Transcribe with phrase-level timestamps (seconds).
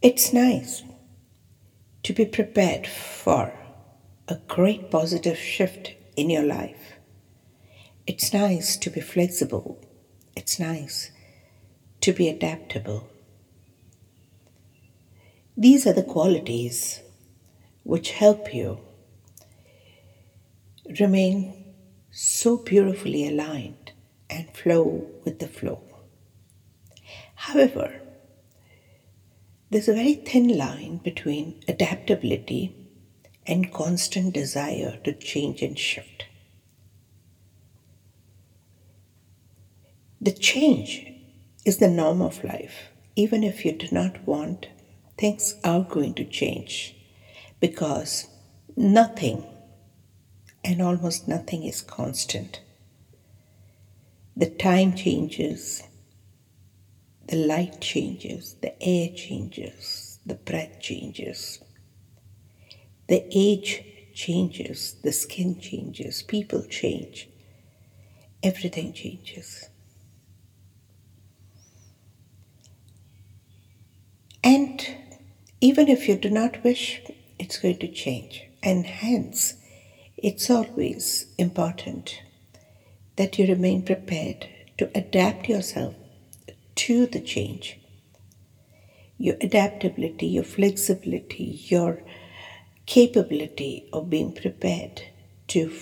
[0.00, 0.84] It's nice
[2.04, 3.52] to be prepared for
[4.28, 6.92] a great positive shift in your life.
[8.06, 9.84] It's nice to be flexible.
[10.36, 11.10] It's nice
[12.00, 13.08] to be adaptable.
[15.56, 17.02] These are the qualities
[17.82, 18.78] which help you
[21.00, 21.74] remain
[22.12, 23.90] so beautifully aligned
[24.30, 25.82] and flow with the flow.
[27.34, 28.00] However,
[29.70, 32.74] there's a very thin line between adaptability
[33.46, 36.26] and constant desire to change and shift.
[40.20, 41.06] The change
[41.64, 42.88] is the norm of life.
[43.14, 44.68] Even if you do not want,
[45.16, 46.96] things are going to change
[47.60, 48.26] because
[48.76, 49.44] nothing
[50.64, 52.60] and almost nothing is constant.
[54.36, 55.82] The time changes,
[57.28, 61.60] the light changes, the air changes, the breath changes,
[63.06, 63.84] the age
[64.14, 67.28] changes, the skin changes, people change,
[68.42, 69.68] everything changes.
[74.42, 74.86] And
[75.60, 77.02] even if you do not wish,
[77.38, 78.44] it's going to change.
[78.62, 79.54] And hence,
[80.16, 82.22] it's always important
[83.16, 84.46] that you remain prepared
[84.78, 85.94] to adapt yourself
[86.78, 87.80] to the change.
[89.16, 92.02] Your adaptability, your flexibility, your
[92.86, 95.02] capability of being prepared
[95.48, 95.72] to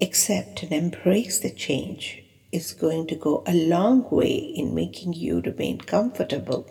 [0.00, 5.40] accept and embrace the change is going to go a long way in making you
[5.40, 6.66] remain comfortable,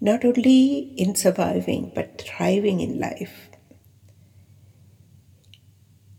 [0.00, 3.50] not only in surviving but thriving in life.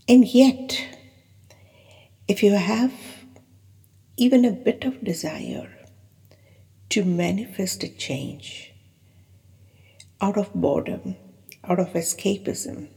[0.08, 0.86] And yet,
[2.28, 2.94] if you have
[4.18, 5.77] even a bit of desire
[6.90, 8.74] to manifest a change
[10.22, 11.16] out of boredom,
[11.64, 12.88] out of escapism,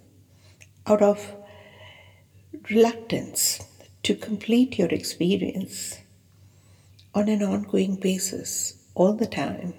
[0.87, 1.35] out of
[2.71, 3.61] reluctance
[4.03, 5.99] to complete your experience
[7.15, 9.75] on an ongoing basis all the time,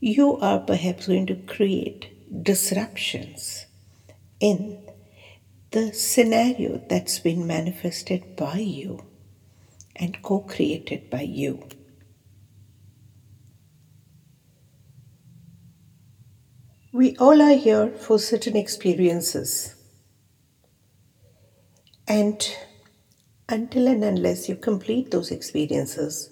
[0.00, 2.08] you are perhaps going to create
[2.42, 3.66] disruptions
[4.40, 4.82] in
[5.70, 9.04] the scenario that's been manifested by you
[9.94, 11.68] and co created by you.
[16.92, 19.76] We all are here for certain experiences.
[22.08, 22.44] And
[23.48, 26.30] until and unless you complete those experiences,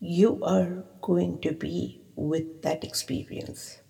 [0.00, 3.80] you are going to be with that experience.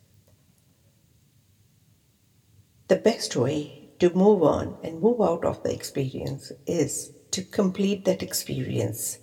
[2.89, 8.05] The best way to move on and move out of the experience is to complete
[8.07, 9.21] that experience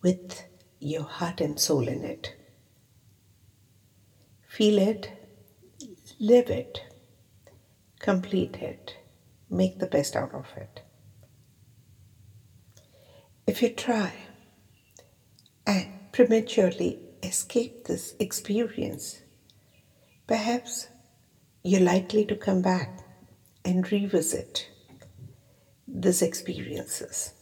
[0.00, 0.44] with
[0.78, 2.36] your heart and soul in it.
[4.46, 5.17] Feel it
[6.18, 6.82] live it,
[7.98, 8.96] complete it,
[9.50, 10.82] make the best out of it.
[13.46, 14.12] If you try
[15.66, 19.20] and prematurely escape this experience,
[20.26, 20.88] perhaps
[21.62, 23.00] you're likely to come back
[23.64, 24.68] and revisit
[25.86, 27.32] these experiences.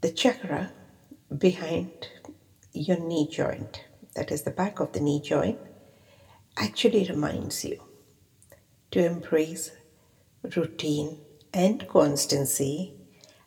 [0.00, 0.72] The chakra
[1.38, 2.08] behind
[2.72, 3.84] your knee joint,
[4.14, 5.58] that is the back of the knee joint,
[6.56, 7.82] actually reminds you
[8.90, 9.70] to embrace
[10.56, 11.18] routine
[11.54, 12.94] and constancy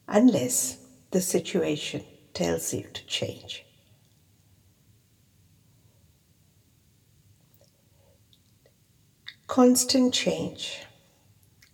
[0.08, 0.78] unless
[1.12, 3.66] the situation tells you to change.
[9.48, 10.82] Constant change,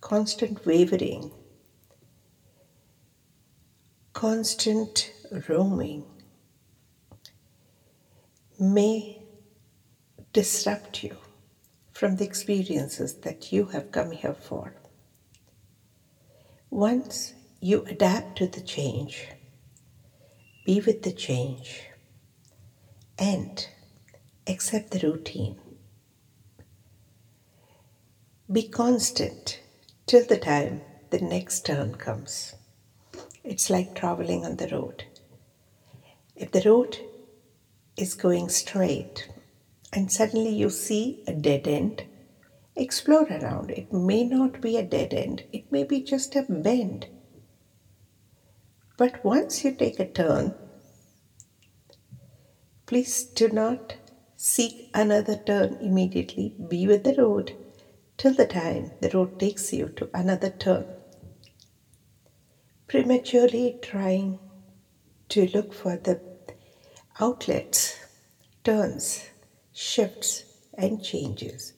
[0.00, 1.32] constant wavering,
[4.12, 5.10] constant
[5.48, 6.04] roaming
[8.62, 9.18] may
[10.32, 11.16] disrupt you
[11.90, 14.74] from the experiences that you have come here for.
[16.70, 19.26] Once you adapt to the change,
[20.64, 21.82] be with the change,
[23.18, 23.66] and
[24.46, 25.58] accept the routine.
[28.50, 29.60] Be constant
[30.06, 32.54] till the time the next turn comes.
[33.42, 35.04] It's like traveling on the road.
[36.36, 36.98] If the road
[37.96, 39.28] is going straight,
[39.92, 42.04] and suddenly you see a dead end,
[42.74, 43.70] explore around.
[43.70, 47.06] It may not be a dead end, it may be just a bend.
[48.96, 50.54] But once you take a turn,
[52.86, 53.96] please do not
[54.36, 56.54] seek another turn immediately.
[56.68, 57.56] Be with the road
[58.16, 60.86] till the time the road takes you to another turn.
[62.86, 64.38] Prematurely trying
[65.30, 66.31] to look for the
[67.20, 67.98] outlets
[68.64, 69.28] turns,
[69.72, 70.44] shifts,
[70.74, 71.74] and changes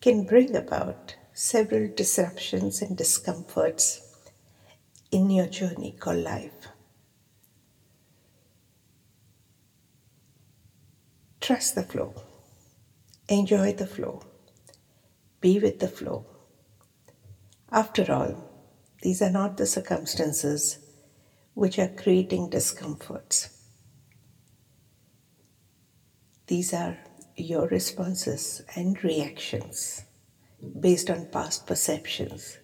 [0.00, 4.00] can bring about several disruptions and discomforts
[5.10, 6.68] in your journey called life.
[11.40, 12.14] Trust the flow,
[13.28, 14.22] enjoy the flow,
[15.40, 16.24] be with the flow.
[17.70, 18.48] After all,
[19.02, 20.78] these are not the circumstances
[21.54, 23.61] which are creating discomforts.
[26.46, 26.98] These are
[27.36, 30.04] your responses and reactions
[30.78, 32.58] based on past perceptions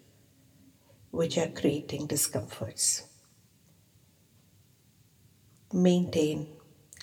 [1.10, 3.04] which are creating discomforts.
[5.72, 6.48] Maintain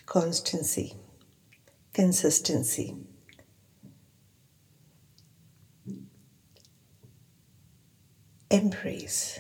[0.06, 0.96] constancy,
[1.94, 2.96] consistency.
[8.52, 9.40] Embrace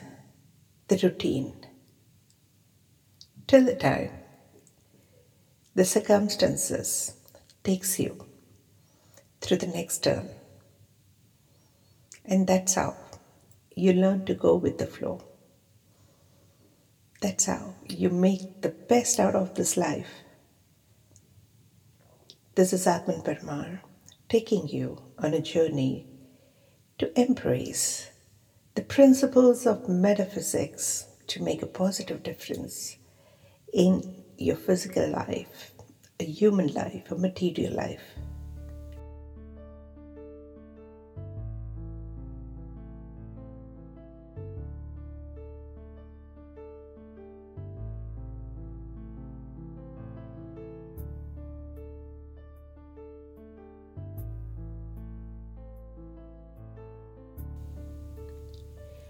[0.87, 1.65] the routine
[3.47, 4.11] till the time
[5.75, 7.13] the circumstances
[7.65, 8.25] takes you
[9.41, 10.29] through the next turn.
[12.23, 12.95] And that's how
[13.75, 15.21] you learn to go with the flow.
[17.21, 20.21] That's how you make the best out of this life.
[22.55, 23.81] This is Atman Parmar
[24.29, 26.07] taking you on a journey
[26.99, 28.11] to embrace
[28.75, 32.97] the principles of metaphysics to make a positive difference
[33.73, 35.74] in your physical life
[36.19, 38.01] a human life, a material life.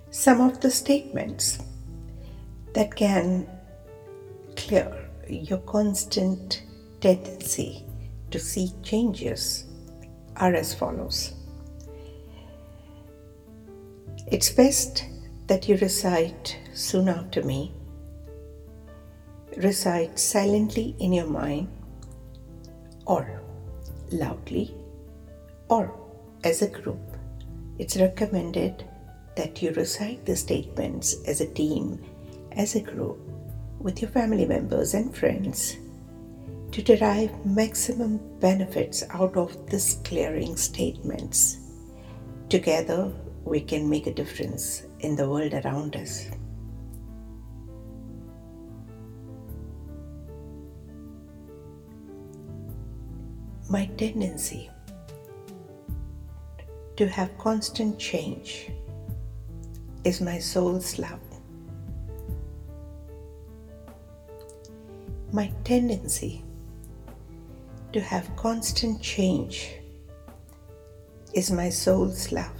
[0.09, 1.59] Some of the statements
[2.73, 3.47] that can
[4.55, 6.63] clear your constant
[7.01, 7.85] tendency
[8.31, 9.65] to seek changes
[10.35, 11.33] are as follows
[14.27, 15.05] It's best
[15.45, 17.75] that you recite soon after me.
[19.55, 21.67] Recite silently in your mind,
[23.05, 23.39] or
[24.11, 24.73] loudly,
[25.69, 25.93] or
[26.43, 26.99] as a group.
[27.77, 28.83] It's recommended
[29.35, 32.03] that you recite the statements as a team,
[32.53, 33.19] as a group,
[33.79, 35.77] with your family members and friends
[36.75, 41.59] to derive maximum benefits out of this clearing statements.
[42.49, 43.13] Together,
[43.45, 46.29] we can make a difference in the world around us.
[53.69, 54.69] My tendency
[56.97, 58.69] to have constant change
[60.03, 61.21] is my soul's love.
[65.31, 66.44] My tendency
[67.95, 69.71] to have constant change
[71.33, 72.51] is my soul's love.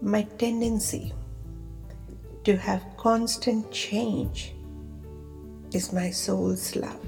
[0.00, 1.12] My tendency
[2.44, 4.54] to have constant change
[5.74, 7.04] is my soul's love.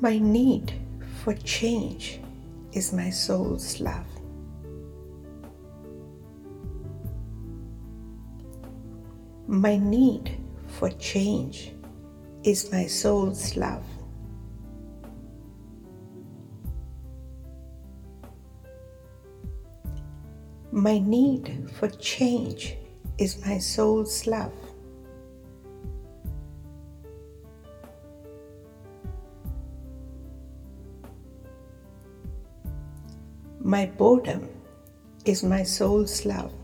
[0.00, 0.72] My need
[1.24, 2.20] for change
[2.72, 4.19] is my soul's love.
[9.50, 10.38] My need
[10.78, 11.72] for change
[12.44, 13.82] is my soul's love.
[20.70, 22.76] My need for change
[23.18, 24.52] is my soul's love.
[33.58, 34.48] My boredom
[35.24, 36.59] is my soul's love.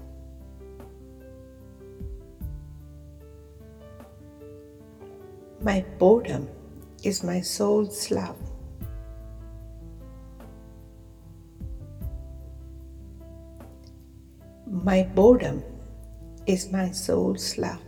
[5.66, 6.48] My boredom
[7.02, 8.36] is my soul's love.
[14.64, 15.64] My boredom
[16.46, 17.82] is my soul's love.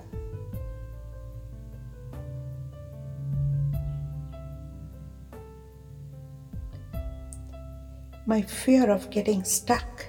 [8.26, 10.04] My fear of getting stuck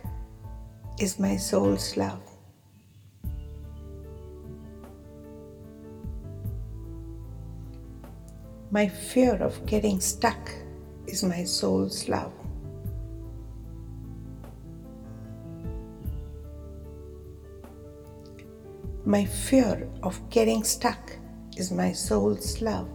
[0.98, 2.29] is my soul's love.
[8.72, 10.52] My fear of getting stuck
[11.08, 12.32] is my soul's love.
[19.06, 21.18] My fear of getting stuck
[21.58, 22.88] is my soul's love.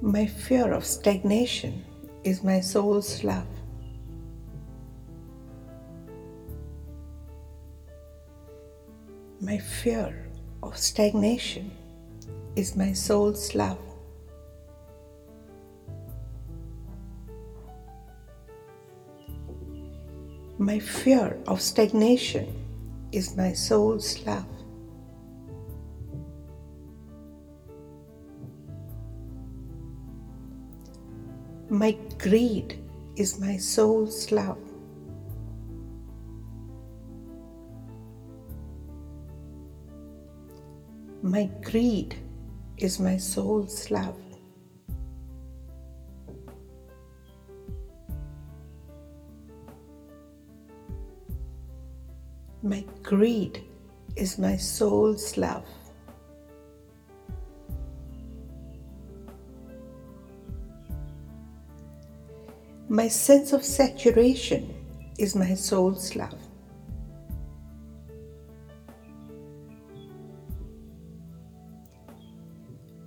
[0.00, 1.84] My fear of stagnation
[2.24, 3.46] is my soul's love.
[9.40, 10.28] My fear
[10.62, 11.72] of stagnation
[12.54, 13.78] is my soul's love.
[20.58, 22.54] My fear of stagnation
[23.10, 24.46] is my soul's love.
[32.22, 32.78] Greed
[33.16, 34.56] is my soul's love.
[41.20, 42.14] My greed
[42.78, 44.16] is my soul's love.
[52.62, 53.64] My greed
[54.14, 55.81] is my soul's love.
[63.02, 64.72] My sense of saturation
[65.18, 66.38] is my soul's love.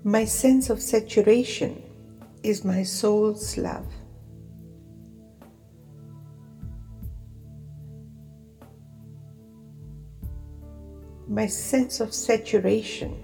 [0.03, 1.81] My sense of saturation
[2.43, 3.87] is my soul's love.
[11.25, 13.15] My sense of saturation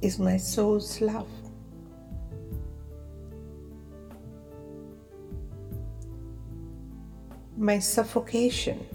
[0.00, 1.43] is my soul's love.
[7.64, 8.86] My suffocation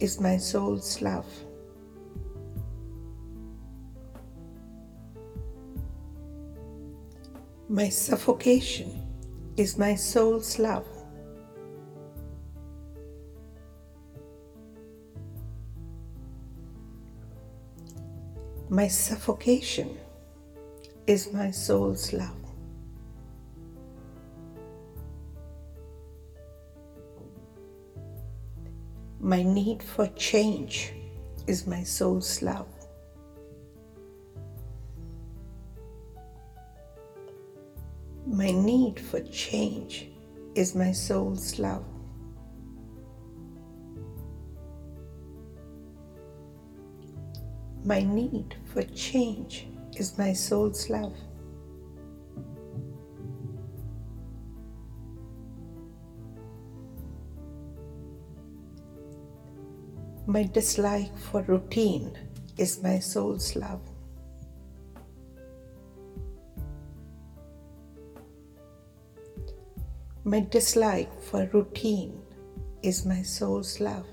[0.00, 1.26] is my soul's love.
[7.68, 9.06] My suffocation
[9.58, 10.86] is my soul's love.
[18.70, 19.98] My suffocation
[21.06, 22.37] is my soul's love.
[29.28, 30.94] My need for change
[31.46, 32.66] is my soul's love.
[38.26, 40.08] My need for change
[40.54, 41.84] is my soul's love.
[47.84, 51.27] My need for change is my soul's love.
[60.30, 62.12] My dislike for routine
[62.58, 63.80] is my soul's love.
[70.24, 72.20] My dislike for routine
[72.82, 74.04] is my soul's love.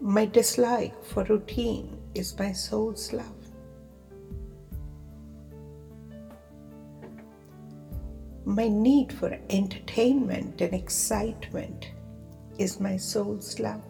[0.00, 3.41] My dislike for routine is my soul's love.
[8.44, 11.90] My need for entertainment and excitement
[12.58, 13.84] is my soul's love.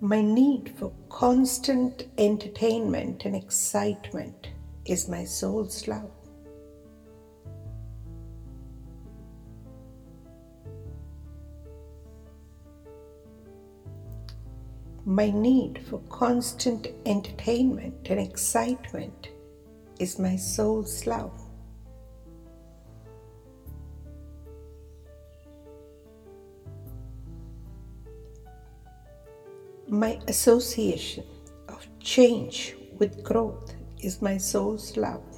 [0.00, 4.48] My need for constant entertainment and excitement
[4.84, 6.10] is my soul's love.
[15.12, 19.28] My need for constant entertainment and excitement
[19.98, 21.38] is my soul's love.
[29.86, 31.24] My association
[31.68, 35.31] of change with growth is my soul's love.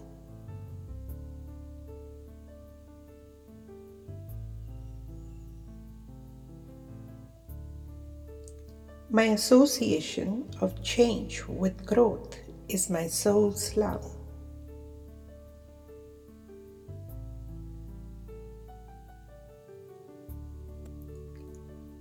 [9.15, 12.37] My association of change with growth
[12.69, 14.05] is my soul's love.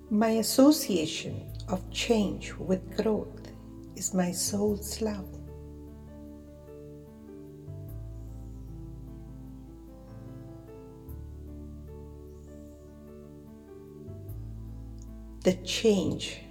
[0.09, 3.51] My association of change with growth
[3.95, 5.29] is my soul's love.
[15.43, 16.42] The change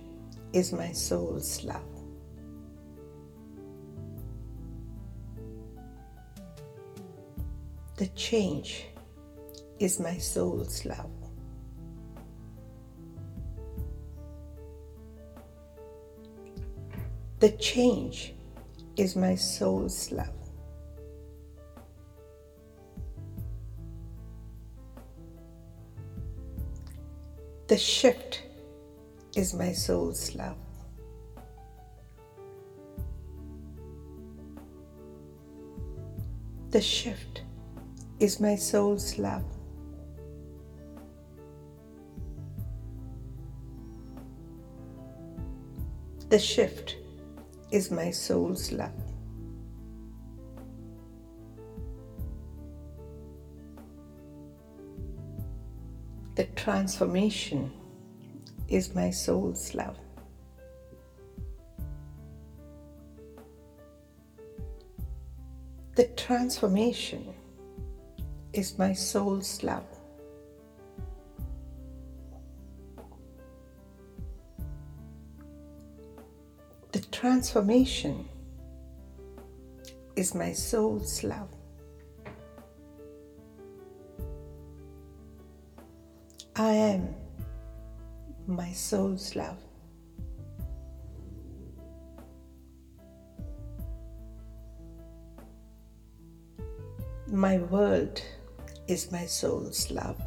[0.53, 1.81] is my soul's love.
[7.97, 8.87] The change
[9.79, 11.11] is my soul's love.
[17.39, 18.35] The change
[18.97, 20.29] is my soul's love.
[27.69, 28.43] The shift
[29.35, 30.57] is my soul's love.
[36.71, 37.43] The shift
[38.19, 39.45] is my soul's love.
[46.29, 46.97] The shift
[47.71, 48.91] is my soul's love.
[56.37, 57.71] The transformation
[58.73, 59.99] is my soul's love.
[65.95, 67.35] The transformation
[68.55, 69.85] is my soul's love.
[76.93, 78.27] The transformation
[80.17, 81.51] is my soul's love.
[86.57, 87.22] I am
[88.53, 89.57] my soul's love.
[97.29, 98.23] My world
[98.89, 100.21] is my soul's love.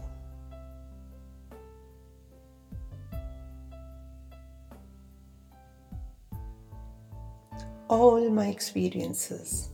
[7.88, 9.70] All my experiences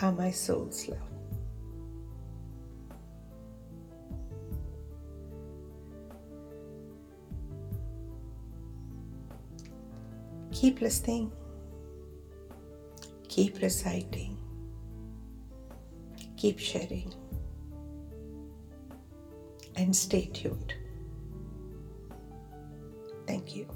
[0.00, 1.13] are my soul's love.
[10.64, 11.30] Keep listening,
[13.28, 14.38] keep reciting,
[16.38, 17.12] keep sharing,
[19.76, 20.72] and stay tuned.
[23.26, 23.68] Thank you.